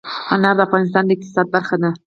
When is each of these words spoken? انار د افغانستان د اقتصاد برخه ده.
انار 0.33 0.55
د 0.57 0.59
افغانستان 0.67 1.03
د 1.05 1.09
اقتصاد 1.15 1.47
برخه 1.55 1.75
ده. 1.81 1.89